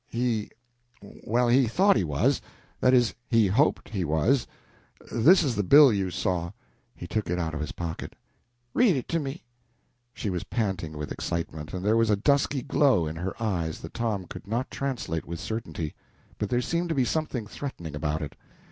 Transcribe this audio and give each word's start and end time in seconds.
"He 0.09 0.49
well, 1.03 1.47
he 1.47 1.67
thought 1.67 1.95
he 1.95 2.03
was. 2.03 2.41
That 2.79 2.91
is, 2.91 3.13
he 3.29 3.45
hoped 3.45 3.89
he 3.89 4.03
was. 4.03 4.47
This 5.11 5.43
is 5.43 5.55
the 5.55 5.61
bill 5.61 5.93
you 5.93 6.09
saw." 6.09 6.53
He 6.95 7.05
took 7.05 7.29
it 7.29 7.37
out 7.37 7.53
of 7.53 7.59
his 7.59 7.71
pocket. 7.73 8.15
"Read 8.73 8.95
it 8.95 9.07
to 9.09 9.19
me!" 9.19 9.43
She 10.11 10.31
was 10.31 10.43
panting 10.43 10.97
with 10.97 11.11
excitement, 11.11 11.71
and 11.71 11.85
there 11.85 11.97
was 11.97 12.09
a 12.09 12.15
dusky 12.15 12.63
glow 12.63 13.05
in 13.05 13.15
her 13.17 13.35
eyes 13.39 13.79
that 13.81 13.93
Tom 13.93 14.25
could 14.25 14.47
not 14.47 14.71
translate 14.71 15.25
with 15.27 15.39
certainty, 15.39 15.93
but 16.39 16.49
there 16.49 16.61
seemed 16.61 16.89
to 16.89 16.95
be 16.95 17.05
something 17.05 17.45
threatening 17.45 17.93
about 17.95 18.23
it. 18.23 18.35